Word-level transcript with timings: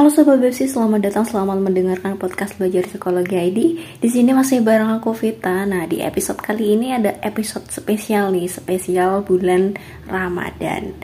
Halo 0.00 0.08
Sobat 0.08 0.40
Bepsi, 0.40 0.64
selamat 0.64 1.12
datang, 1.12 1.28
selamat 1.28 1.60
mendengarkan 1.60 2.16
podcast 2.16 2.56
Belajar 2.56 2.88
Psikologi 2.88 3.36
ID. 3.36 3.58
Di 4.00 4.08
sini 4.08 4.32
masih 4.32 4.64
bareng 4.64 4.96
aku 4.96 5.12
Vita. 5.12 5.68
Nah, 5.68 5.84
di 5.84 6.00
episode 6.00 6.40
kali 6.40 6.72
ini 6.72 6.88
ada 6.88 7.20
episode 7.20 7.68
spesial 7.68 8.32
nih, 8.32 8.48
spesial 8.48 9.20
bulan 9.20 9.76
Ramadan. 10.08 10.96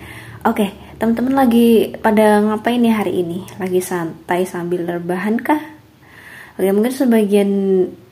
Oke, 0.49 0.97
teman-teman 0.97 1.45
lagi 1.45 1.93
pada 2.01 2.41
ngapain 2.41 2.81
nih 2.81 2.97
hari 2.97 3.21
ini? 3.21 3.45
Lagi 3.61 3.85
santai 3.85 4.49
sambil 4.49 4.89
rebahan 4.89 5.45
kah? 5.45 5.61
Oke, 6.57 6.73
mungkin 6.73 6.97
sebagian 6.97 7.51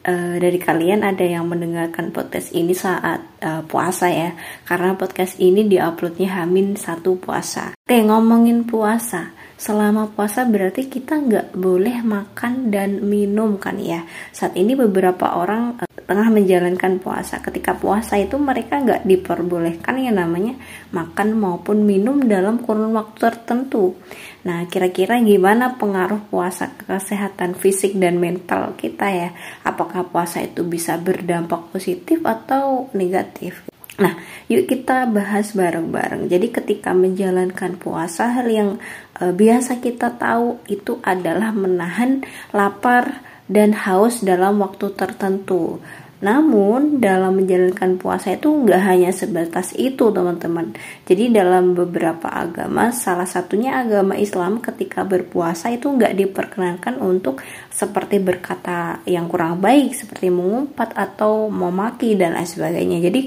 uh, 0.04 0.36
dari 0.36 0.60
kalian 0.60 1.00
ada 1.00 1.24
yang 1.24 1.48
mendengarkan 1.48 2.12
podcast 2.12 2.52
ini 2.52 2.76
saat 2.76 3.24
uh, 3.40 3.64
puasa 3.64 4.12
ya, 4.12 4.36
karena 4.68 4.92
podcast 5.00 5.40
ini 5.40 5.64
diuploadnya 5.64 6.44
Hamin 6.44 6.76
satu 6.76 7.16
puasa. 7.16 7.72
Oke, 7.72 8.04
ngomongin 8.04 8.68
puasa 8.68 9.43
selama 9.64 10.12
puasa 10.12 10.44
berarti 10.44 10.92
kita 10.92 11.16
nggak 11.24 11.56
boleh 11.56 12.04
makan 12.04 12.68
dan 12.68 13.00
minum 13.00 13.56
kan 13.56 13.80
ya? 13.80 14.04
Saat 14.28 14.60
ini 14.60 14.76
beberapa 14.76 15.40
orang 15.40 15.80
uh, 15.80 15.88
tengah 16.04 16.28
menjalankan 16.28 17.00
puasa. 17.00 17.40
Ketika 17.40 17.72
puasa 17.72 18.20
itu 18.20 18.36
mereka 18.36 18.84
nggak 18.84 19.08
diperbolehkan 19.08 20.04
yang 20.04 20.20
namanya 20.20 20.60
makan 20.92 21.40
maupun 21.40 21.88
minum 21.88 22.20
dalam 22.28 22.60
kurun 22.60 22.92
waktu 22.92 23.16
tertentu. 23.24 23.96
Nah 24.44 24.68
kira-kira 24.68 25.16
gimana 25.24 25.80
pengaruh 25.80 26.28
puasa 26.28 26.76
ke 26.76 26.84
kesehatan 26.84 27.56
fisik 27.56 27.96
dan 27.96 28.20
mental 28.20 28.76
kita 28.76 29.08
ya? 29.08 29.32
Apakah 29.64 30.04
puasa 30.12 30.44
itu 30.44 30.60
bisa 30.68 31.00
berdampak 31.00 31.72
positif 31.72 32.20
atau 32.20 32.92
negatif 32.92 33.73
Nah, 33.94 34.18
yuk 34.50 34.66
kita 34.66 35.06
bahas 35.06 35.54
bareng-bareng. 35.54 36.26
Jadi 36.26 36.50
ketika 36.50 36.90
menjalankan 36.90 37.78
puasa, 37.78 38.26
hal 38.34 38.50
yang 38.50 38.70
e, 39.14 39.30
biasa 39.30 39.78
kita 39.78 40.18
tahu 40.18 40.58
itu 40.66 40.98
adalah 41.06 41.54
menahan 41.54 42.26
lapar 42.50 43.22
dan 43.46 43.70
haus 43.70 44.26
dalam 44.26 44.58
waktu 44.58 44.90
tertentu. 44.98 45.78
Namun 46.24 47.04
dalam 47.04 47.36
menjalankan 47.36 48.00
puasa 48.00 48.32
itu 48.32 48.48
nggak 48.48 48.82
hanya 48.82 49.12
sebatas 49.12 49.76
itu 49.76 50.08
teman-teman. 50.08 50.72
Jadi 51.04 51.28
dalam 51.28 51.76
beberapa 51.76 52.32
agama, 52.32 52.90
salah 52.96 53.28
satunya 53.28 53.78
agama 53.84 54.16
Islam 54.16 54.64
ketika 54.64 55.04
berpuasa 55.04 55.68
itu 55.70 55.92
nggak 55.92 56.16
diperkenankan 56.16 56.96
untuk 56.98 57.44
seperti 57.68 58.24
berkata 58.24 59.04
yang 59.04 59.28
kurang 59.28 59.60
baik, 59.60 59.92
seperti 59.92 60.32
mengumpat 60.32 60.96
atau 60.96 61.52
memaki 61.52 62.16
dan 62.16 62.34
lain 62.40 62.48
sebagainya. 62.48 62.98
Jadi 63.04 63.20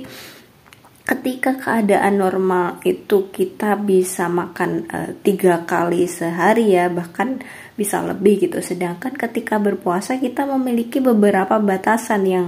ketika 1.07 1.55
keadaan 1.55 2.19
normal 2.19 2.83
itu 2.83 3.31
kita 3.31 3.79
bisa 3.79 4.27
makan 4.27 4.83
uh, 4.91 5.11
tiga 5.23 5.63
kali 5.63 6.03
sehari 6.03 6.75
ya 6.75 6.91
bahkan 6.91 7.39
bisa 7.79 8.03
lebih 8.03 8.43
gitu. 8.43 8.59
Sedangkan 8.59 9.15
ketika 9.15 9.55
berpuasa 9.55 10.19
kita 10.19 10.43
memiliki 10.43 10.99
beberapa 10.99 11.55
batasan 11.63 12.21
yang 12.27 12.47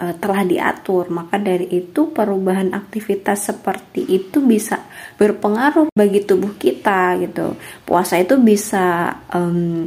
uh, 0.00 0.16
telah 0.16 0.48
diatur. 0.48 1.12
Maka 1.12 1.36
dari 1.36 1.68
itu 1.68 2.08
perubahan 2.08 2.72
aktivitas 2.72 3.52
seperti 3.52 4.08
itu 4.08 4.40
bisa 4.40 4.80
berpengaruh 5.20 5.92
bagi 5.92 6.24
tubuh 6.24 6.56
kita 6.56 7.20
gitu. 7.20 7.52
Puasa 7.84 8.16
itu 8.16 8.40
bisa 8.40 9.12
um, 9.36 9.84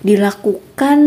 dilakukan 0.00 0.98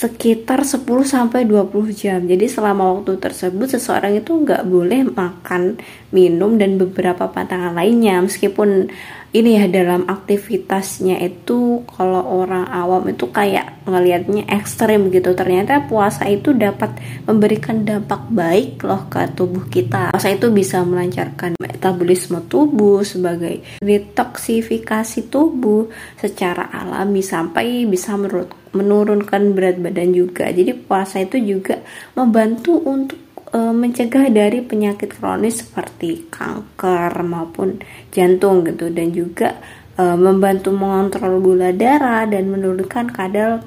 sekitar 0.00 0.64
10 0.64 0.80
sampai 1.04 1.44
20 1.44 1.92
jam. 1.92 2.24
Jadi 2.24 2.48
selama 2.48 2.96
waktu 2.96 3.20
tersebut 3.20 3.76
seseorang 3.76 4.16
itu 4.16 4.32
nggak 4.32 4.64
boleh 4.64 5.04
makan, 5.12 5.76
minum 6.08 6.56
dan 6.56 6.80
beberapa 6.80 7.28
pantangan 7.28 7.76
lainnya. 7.76 8.16
Meskipun 8.24 8.88
ini 9.36 9.60
ya 9.60 9.68
dalam 9.68 10.08
aktivitasnya 10.08 11.20
itu 11.20 11.84
kalau 11.84 12.24
orang 12.42 12.64
awam 12.72 13.12
itu 13.12 13.28
kayak 13.28 13.84
ngelihatnya 13.84 14.48
ekstrim 14.48 15.12
gitu. 15.12 15.36
Ternyata 15.36 15.84
puasa 15.84 16.24
itu 16.32 16.56
dapat 16.56 16.96
memberikan 17.28 17.84
dampak 17.84 18.24
baik 18.32 18.80
loh 18.80 19.04
ke 19.12 19.28
tubuh 19.36 19.68
kita. 19.68 20.16
Puasa 20.16 20.32
itu 20.32 20.48
bisa 20.48 20.80
melancarkan 20.80 21.60
metabolisme 21.60 22.40
tubuh 22.48 23.04
sebagai 23.04 23.60
detoksifikasi 23.84 25.28
tubuh 25.28 25.92
secara 26.16 26.72
alami 26.72 27.20
sampai 27.20 27.84
bisa 27.84 28.16
menurut 28.16 28.59
menurunkan 28.72 29.54
berat 29.54 29.82
badan 29.82 30.14
juga 30.14 30.50
jadi 30.50 30.74
puasa 30.74 31.22
itu 31.22 31.38
juga 31.42 31.82
membantu 32.14 32.78
untuk 32.82 33.18
e, 33.50 33.58
mencegah 33.58 34.30
dari 34.30 34.62
penyakit 34.62 35.18
kronis 35.18 35.66
seperti 35.66 36.30
kanker 36.30 37.12
maupun 37.26 37.82
jantung 38.14 38.62
gitu 38.66 38.88
dan 38.94 39.10
juga 39.10 39.58
e, 39.98 40.02
membantu 40.14 40.70
mengontrol 40.70 41.42
gula 41.42 41.74
darah 41.74 42.24
dan 42.30 42.50
menurunkan 42.50 43.10
kadar 43.10 43.62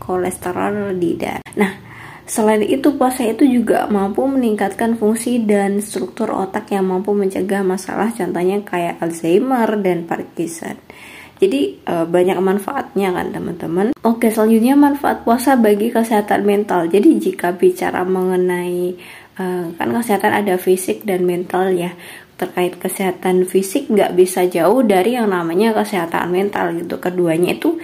kolesterol 0.00 0.96
di 0.96 1.16
darah. 1.16 1.44
Nah, 1.56 1.72
selain 2.28 2.62
itu 2.64 2.94
puasa 2.96 3.26
itu 3.26 3.44
juga 3.44 3.88
mampu 3.90 4.24
meningkatkan 4.24 4.96
fungsi 4.96 5.42
dan 5.44 5.82
struktur 5.82 6.30
otak 6.32 6.70
yang 6.72 6.88
mampu 6.88 7.12
mencegah 7.12 7.66
masalah 7.66 8.12
contohnya 8.14 8.62
kayak 8.62 9.02
Alzheimer 9.02 9.68
dan 9.82 10.06
Parkinson. 10.06 10.78
Jadi 11.36 11.84
e, 11.84 11.94
banyak 12.08 12.38
manfaatnya 12.40 13.12
kan 13.12 13.28
teman-teman. 13.32 13.92
Oke, 14.00 14.32
selanjutnya 14.32 14.72
manfaat 14.72 15.22
puasa 15.26 15.56
bagi 15.56 15.92
kesehatan 15.92 16.48
mental. 16.48 16.88
Jadi 16.88 17.20
jika 17.20 17.52
bicara 17.52 18.06
mengenai 18.08 18.96
uh, 19.40 19.72
kan 19.76 19.88
kesehatan 19.92 20.32
ada 20.32 20.54
fisik 20.56 21.04
dan 21.04 21.24
mental 21.28 21.72
ya 21.72 21.94
terkait 22.36 22.76
kesehatan 22.76 23.48
fisik 23.48 23.88
nggak 23.88 24.12
bisa 24.12 24.44
jauh 24.44 24.84
dari 24.84 25.16
yang 25.16 25.32
namanya 25.32 25.72
kesehatan 25.72 26.28
mental 26.28 26.76
gitu 26.76 27.00
keduanya 27.00 27.56
itu 27.56 27.80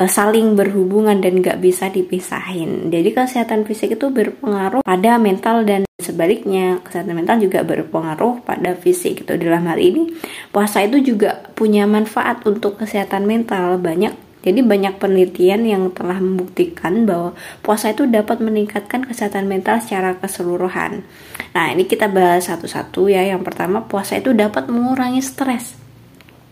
uh, 0.00 0.10
saling 0.10 0.54
berhubungan 0.54 1.18
dan 1.20 1.40
nggak 1.40 1.60
bisa 1.60 1.88
dipisahin 1.88 2.92
jadi 2.92 3.12
kesehatan 3.12 3.64
fisik 3.64 3.96
itu 3.96 4.12
berpengaruh 4.12 4.84
pada 4.84 5.16
mental 5.16 5.64
dan 5.64 5.84
sebaliknya 5.96 6.78
kesehatan 6.84 7.16
mental 7.16 7.40
juga 7.40 7.64
berpengaruh 7.64 8.44
pada 8.44 8.76
fisik 8.76 9.24
gitu 9.24 9.34
dalam 9.40 9.64
hal 9.66 9.80
ini 9.80 10.12
puasa 10.52 10.84
itu 10.84 11.00
juga 11.00 11.48
punya 11.56 11.88
manfaat 11.88 12.44
untuk 12.44 12.76
kesehatan 12.76 13.24
mental 13.24 13.80
banyak 13.80 14.26
jadi 14.46 14.62
banyak 14.62 15.02
penelitian 15.02 15.66
yang 15.66 15.82
telah 15.90 16.22
membuktikan 16.22 17.02
bahwa 17.02 17.34
puasa 17.66 17.90
itu 17.90 18.06
dapat 18.06 18.38
meningkatkan 18.38 19.02
kesehatan 19.02 19.50
mental 19.50 19.82
secara 19.82 20.14
keseluruhan. 20.22 21.02
Nah, 21.50 21.74
ini 21.74 21.82
kita 21.82 22.06
bahas 22.06 22.46
satu-satu 22.46 23.10
ya. 23.10 23.26
Yang 23.26 23.42
pertama, 23.42 23.82
puasa 23.90 24.22
itu 24.22 24.30
dapat 24.30 24.70
mengurangi 24.70 25.18
stres. 25.18 25.85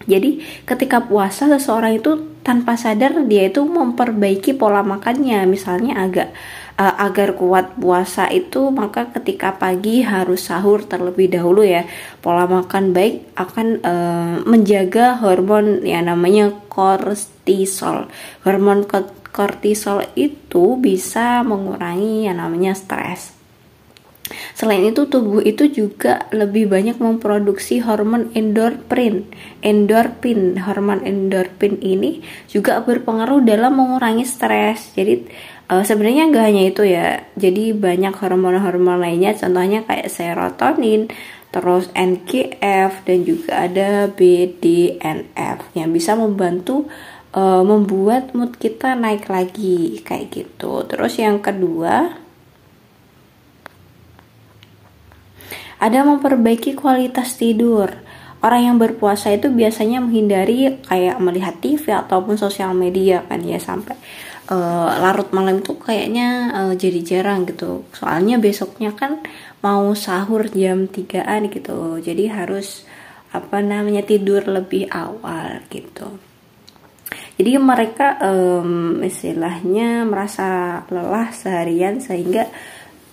Jadi, 0.04 0.44
ketika 0.68 1.04
puasa 1.04 1.48
seseorang 1.48 1.98
itu 1.98 2.34
tanpa 2.44 2.76
sadar 2.76 3.16
dia 3.24 3.48
itu 3.48 3.64
memperbaiki 3.64 4.54
pola 4.54 4.84
makannya. 4.84 5.48
Misalnya 5.48 6.04
agak 6.04 6.36
uh, 6.76 6.94
agar 7.00 7.34
kuat 7.34 7.74
puasa 7.80 8.28
itu 8.28 8.68
maka 8.68 9.08
ketika 9.10 9.56
pagi 9.56 10.04
harus 10.04 10.52
sahur 10.52 10.84
terlebih 10.84 11.32
dahulu 11.32 11.64
ya. 11.64 11.88
Pola 12.20 12.44
makan 12.44 12.92
baik 12.92 13.34
akan 13.34 13.66
uh, 13.80 14.36
menjaga 14.44 15.18
hormon 15.18 15.82
yang 15.82 16.06
namanya 16.06 16.52
kortisol. 16.68 18.12
Hormon 18.44 18.84
kortisol 19.34 20.06
itu 20.14 20.78
bisa 20.78 21.42
mengurangi 21.42 22.30
yang 22.30 22.38
namanya 22.38 22.76
stres 22.76 23.33
Selain 24.56 24.80
itu, 24.80 25.04
tubuh 25.04 25.44
itu 25.44 25.68
juga 25.68 26.24
lebih 26.32 26.72
banyak 26.72 26.96
memproduksi 26.96 27.84
hormon 27.84 28.32
endorfin. 28.32 29.28
Endorfin, 29.60 30.56
hormon 30.64 31.04
endorfin 31.04 31.76
ini 31.84 32.24
juga 32.48 32.80
berpengaruh 32.80 33.44
dalam 33.44 33.76
mengurangi 33.76 34.24
stres. 34.24 34.96
Jadi 34.96 35.28
uh, 35.68 35.84
sebenarnya 35.84 36.28
nggak 36.28 36.44
hanya 36.44 36.62
itu 36.68 36.82
ya 36.84 37.24
jadi 37.36 37.72
banyak 37.76 38.14
hormon-hormon 38.16 39.00
lainnya 39.00 39.32
contohnya 39.36 39.84
kayak 39.86 40.12
serotonin 40.12 41.08
terus 41.54 41.86
NGF 41.94 43.06
dan 43.06 43.18
juga 43.22 43.70
ada 43.70 44.10
BDNF 44.10 45.58
yang 45.78 45.94
bisa 45.94 46.18
membantu 46.18 46.90
uh, 47.30 47.62
membuat 47.62 48.34
mood 48.34 48.58
kita 48.58 48.98
naik 48.98 49.30
lagi 49.30 50.02
kayak 50.02 50.34
gitu 50.34 50.82
terus 50.90 51.14
yang 51.22 51.38
kedua 51.38 52.23
ada 55.84 56.00
memperbaiki 56.00 56.72
kualitas 56.80 57.36
tidur. 57.36 57.92
Orang 58.40 58.60
yang 58.60 58.76
berpuasa 58.80 59.32
itu 59.32 59.52
biasanya 59.52 60.00
menghindari 60.00 60.80
kayak 60.84 61.20
melihat 61.20 61.60
TV 61.60 61.92
ataupun 61.92 62.40
sosial 62.40 62.72
media 62.72 63.24
kan 63.24 63.40
ya 63.44 63.56
sampai 63.60 63.96
uh, 64.48 64.88
larut 65.00 65.32
malam 65.32 65.60
itu 65.60 65.76
kayaknya 65.76 66.52
uh, 66.52 66.74
jadi 66.76 67.00
jarang 67.04 67.44
gitu. 67.44 67.84
Soalnya 67.92 68.40
besoknya 68.40 68.96
kan 68.96 69.20
mau 69.60 69.92
sahur 69.96 70.48
jam 70.52 70.88
3an 70.88 71.52
gitu. 71.52 72.00
Jadi 72.00 72.24
harus 72.32 72.84
apa 73.32 73.60
namanya 73.60 74.04
tidur 74.04 74.44
lebih 74.44 74.88
awal 74.88 75.64
gitu. 75.68 76.16
Jadi 77.34 77.50
mereka 77.60 78.16
um, 78.24 79.02
istilahnya 79.02 80.06
merasa 80.06 80.80
lelah 80.88 81.34
seharian 81.34 81.98
sehingga 81.98 82.46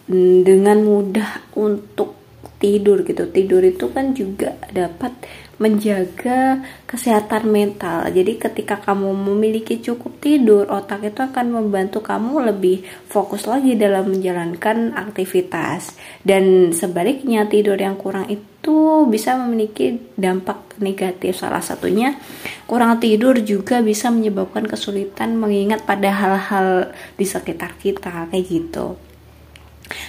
mm, 0.08 0.46
dengan 0.46 0.78
mudah 0.86 1.56
untuk 1.58 2.21
tidur 2.62 3.02
gitu 3.02 3.26
tidur 3.30 3.66
itu 3.66 3.90
kan 3.90 4.14
juga 4.14 4.54
dapat 4.70 5.14
menjaga 5.62 6.66
kesehatan 6.90 7.46
mental. 7.46 8.10
Jadi 8.10 8.42
ketika 8.42 8.82
kamu 8.82 9.14
memiliki 9.14 9.78
cukup 9.78 10.18
tidur, 10.18 10.66
otak 10.66 11.06
itu 11.06 11.22
akan 11.22 11.54
membantu 11.54 12.02
kamu 12.02 12.50
lebih 12.50 12.82
fokus 13.06 13.46
lagi 13.46 13.78
dalam 13.78 14.10
menjalankan 14.10 14.98
aktivitas. 14.98 15.94
Dan 16.26 16.74
sebaliknya 16.74 17.46
tidur 17.46 17.78
yang 17.78 17.94
kurang 17.94 18.26
itu 18.34 19.06
bisa 19.06 19.38
memiliki 19.38 20.02
dampak 20.18 20.82
negatif. 20.82 21.38
Salah 21.38 21.62
satunya 21.62 22.18
kurang 22.66 22.98
tidur 22.98 23.38
juga 23.46 23.86
bisa 23.86 24.10
menyebabkan 24.10 24.66
kesulitan 24.66 25.38
mengingat 25.38 25.86
pada 25.86 26.10
hal-hal 26.10 26.90
di 27.14 27.26
sekitar 27.30 27.78
kita 27.78 28.34
kayak 28.34 28.46
gitu. 28.50 29.11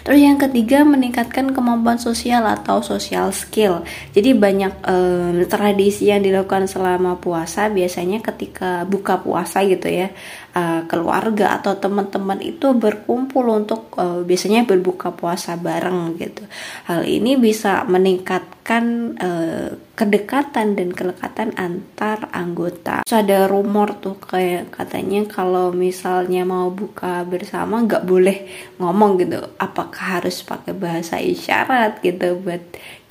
Terus 0.03 0.21
yang 0.23 0.39
ketiga 0.39 0.87
meningkatkan 0.87 1.51
kemampuan 1.51 1.99
sosial 1.99 2.47
atau 2.47 2.83
social 2.83 3.35
skill. 3.35 3.83
Jadi 4.15 4.35
banyak 4.35 4.73
um, 4.87 5.43
tradisi 5.47 6.11
yang 6.11 6.23
dilakukan 6.23 6.71
selama 6.71 7.19
puasa 7.19 7.67
biasanya 7.71 8.23
ketika 8.23 8.87
buka 8.87 9.19
puasa 9.23 9.63
gitu 9.67 9.91
ya 9.91 10.11
uh, 10.53 10.83
keluarga 10.89 11.59
atau 11.61 11.77
teman-teman 11.77 12.39
itu 12.41 12.73
berkumpul 12.77 13.49
untuk 13.49 13.93
uh, 13.97 14.21
biasanya 14.25 14.65
berbuka 14.69 15.13
puasa 15.13 15.57
bareng 15.57 16.17
gitu. 16.21 16.45
Hal 16.89 17.05
ini 17.09 17.37
bisa 17.41 17.85
meningkatkan 17.89 19.17
uh, 19.19 19.69
kedekatan 19.97 20.77
dan 20.77 20.89
kelekatan 20.93 21.53
antar 21.57 22.29
anggota. 22.33 23.05
So, 23.05 23.21
ada 23.21 23.45
rumor 23.49 24.01
tuh 24.01 24.17
kayak 24.17 24.73
katanya 24.73 25.29
kalau 25.29 25.73
misalnya 25.73 26.45
mau 26.45 26.73
buka 26.73 27.25
bersama 27.29 27.85
nggak 27.85 28.05
boleh 28.05 28.49
ngomong 28.81 29.21
gitu. 29.21 29.41
Apakah 29.61 30.21
harus 30.21 30.45
pakai 30.45 30.73
bahasa 30.77 31.21
isyarat 31.21 32.01
gitu 32.05 32.41
buat 32.41 32.63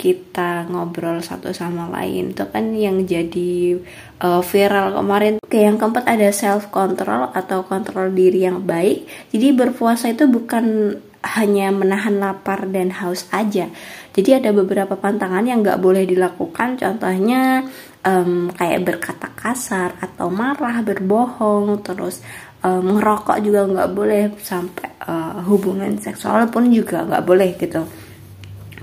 kita 0.01 0.65
ngobrol 0.73 1.21
satu 1.21 1.53
sama 1.53 1.85
lain 1.93 2.33
itu 2.33 2.45
kan 2.49 2.73
yang 2.73 3.05
jadi 3.05 3.77
uh, 4.17 4.41
viral 4.41 4.97
kemarin 4.97 5.40
Oke, 5.51 5.67
yang 5.67 5.75
keempat 5.75 6.07
ada 6.07 6.31
self 6.31 6.71
control 6.71 7.27
atau 7.35 7.67
kontrol 7.67 8.07
diri 8.15 8.47
yang 8.47 8.63
baik. 8.63 9.03
Jadi 9.35 9.51
berpuasa 9.51 10.07
itu 10.07 10.23
bukan 10.23 10.95
hanya 11.27 11.75
menahan 11.75 12.23
lapar 12.23 12.71
dan 12.71 12.87
haus 12.95 13.27
aja. 13.35 13.67
Jadi 14.15 14.31
ada 14.31 14.55
beberapa 14.55 14.95
pantangan 14.95 15.43
yang 15.43 15.59
nggak 15.59 15.83
boleh 15.83 16.07
dilakukan. 16.07 16.79
Contohnya 16.79 17.67
um, 17.99 18.47
kayak 18.55 18.95
berkata 18.95 19.27
kasar 19.35 19.99
atau 19.99 20.31
marah 20.31 20.79
berbohong 20.87 21.83
terus 21.83 22.23
um, 22.63 22.95
ngerokok 22.95 23.43
juga 23.43 23.67
nggak 23.67 23.91
boleh 23.91 24.31
sampai 24.39 25.03
uh, 25.03 25.43
hubungan 25.51 25.99
seksual 25.99 26.47
pun 26.47 26.71
juga 26.71 27.03
nggak 27.03 27.27
boleh 27.27 27.59
gitu 27.59 27.83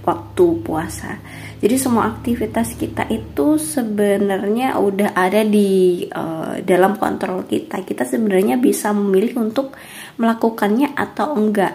waktu 0.05 0.45
puasa. 0.61 1.17
Jadi 1.59 1.75
semua 1.75 2.07
aktivitas 2.07 2.79
kita 2.79 3.11
itu 3.11 3.59
sebenarnya 3.59 4.79
udah 4.79 5.11
ada 5.19 5.43
di 5.43 6.07
uh, 6.07 6.63
dalam 6.63 6.95
kontrol 6.95 7.43
kita. 7.51 7.83
Kita 7.83 8.07
sebenarnya 8.07 8.63
bisa 8.63 8.95
memilih 8.95 9.43
untuk 9.43 9.75
melakukannya 10.23 10.95
atau 10.95 11.35
enggak. 11.35 11.75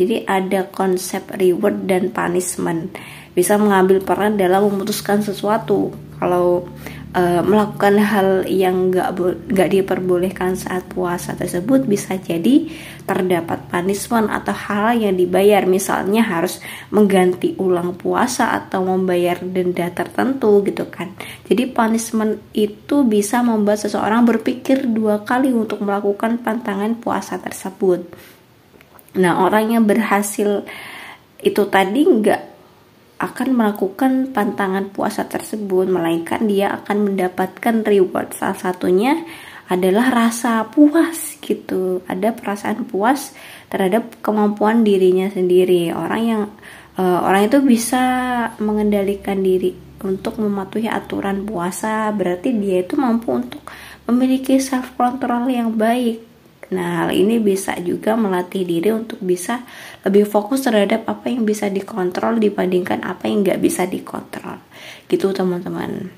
Jadi 0.00 0.24
ada 0.24 0.64
konsep 0.72 1.28
reward 1.36 1.84
dan 1.84 2.08
punishment. 2.08 2.96
Bisa 3.36 3.60
mengambil 3.60 4.00
peran 4.00 4.40
dalam 4.40 4.64
memutuskan 4.64 5.20
sesuatu. 5.20 5.92
Kalau 6.16 6.64
uh, 7.14 7.40
melakukan 7.44 8.00
hal 8.00 8.28
yang 8.48 8.92
nggak 8.92 9.16
nggak 9.48 9.68
diperbolehkan 9.72 10.58
saat 10.58 10.84
puasa 10.90 11.32
tersebut 11.32 11.88
bisa 11.88 12.16
jadi 12.20 12.68
terdapat 13.08 13.68
punishment 13.72 14.28
atau 14.28 14.52
hal 14.52 14.98
yang 15.00 15.16
dibayar. 15.16 15.64
Misalnya 15.64 16.24
harus 16.24 16.60
mengganti 16.92 17.56
ulang 17.56 17.96
puasa 17.96 18.52
atau 18.52 18.84
membayar 18.84 19.40
denda 19.40 19.88
tertentu 19.92 20.60
gitu 20.64 20.88
kan. 20.88 21.12
Jadi 21.48 21.68
punishment 21.72 22.40
itu 22.52 23.04
bisa 23.08 23.40
membuat 23.40 23.80
seseorang 23.80 24.28
berpikir 24.28 24.84
dua 24.88 25.24
kali 25.24 25.52
untuk 25.52 25.80
melakukan 25.80 26.40
pantangan 26.44 26.98
puasa 27.00 27.40
tersebut. 27.40 28.04
Nah 29.16 29.40
orang 29.40 29.72
yang 29.72 29.84
berhasil 29.88 30.68
itu 31.38 31.62
tadi 31.70 32.02
nggak 32.02 32.47
akan 33.18 33.48
melakukan 33.50 34.30
pantangan 34.30 34.94
puasa 34.94 35.26
tersebut, 35.26 35.90
melainkan 35.90 36.46
dia 36.46 36.70
akan 36.70 37.12
mendapatkan 37.12 37.82
reward. 37.82 38.30
Salah 38.38 38.54
satunya 38.54 39.26
adalah 39.68 40.14
rasa 40.14 40.64
puas 40.70 41.34
gitu. 41.42 42.00
Ada 42.06 42.32
perasaan 42.32 42.86
puas 42.86 43.34
terhadap 43.68 44.22
kemampuan 44.22 44.86
dirinya 44.86 45.26
sendiri. 45.28 45.90
Orang 45.90 46.22
yang 46.22 46.42
uh, 46.94 47.20
orang 47.26 47.50
itu 47.50 47.58
bisa 47.60 48.02
mengendalikan 48.62 49.42
diri 49.42 49.74
untuk 49.98 50.38
mematuhi 50.38 50.86
aturan 50.86 51.42
puasa, 51.42 52.14
berarti 52.14 52.54
dia 52.54 52.86
itu 52.86 52.94
mampu 52.94 53.34
untuk 53.34 53.66
memiliki 54.06 54.62
self 54.62 54.94
control 54.94 55.50
yang 55.50 55.74
baik 55.74 56.28
Nah, 56.68 57.04
hal 57.04 57.16
ini 57.16 57.40
bisa 57.40 57.72
juga 57.80 58.12
melatih 58.12 58.68
diri 58.68 58.92
untuk 58.92 59.18
bisa 59.24 59.64
lebih 60.04 60.28
fokus 60.28 60.68
terhadap 60.68 61.08
apa 61.08 61.32
yang 61.32 61.48
bisa 61.48 61.72
dikontrol 61.72 62.36
dibandingkan 62.36 63.00
apa 63.04 63.24
yang 63.24 63.40
nggak 63.40 63.60
bisa 63.60 63.88
dikontrol. 63.88 64.60
Gitu 65.08 65.32
teman-teman. 65.32 66.12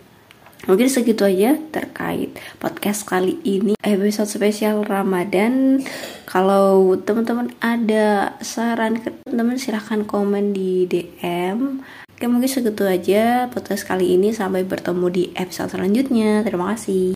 Mungkin 0.68 0.92
segitu 0.92 1.24
aja 1.24 1.56
terkait 1.72 2.36
podcast 2.60 3.08
kali 3.08 3.40
ini 3.48 3.80
episode 3.80 4.28
spesial 4.28 4.84
Ramadan. 4.84 5.80
Kalau 6.28 6.92
teman-teman 7.00 7.48
ada 7.64 8.36
saran 8.44 9.00
ke 9.00 9.08
teman 9.24 9.56
silahkan 9.56 10.04
komen 10.04 10.52
di 10.52 10.84
DM. 10.84 11.80
Oke 12.12 12.28
mungkin 12.28 12.52
segitu 12.52 12.84
aja 12.84 13.48
podcast 13.48 13.88
kali 13.88 14.20
ini 14.20 14.36
sampai 14.36 14.68
bertemu 14.68 15.06
di 15.08 15.24
episode 15.32 15.72
selanjutnya. 15.72 16.44
Terima 16.44 16.76
kasih. 16.76 17.08